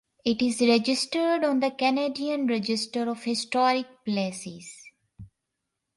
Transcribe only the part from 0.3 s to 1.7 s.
is registered on the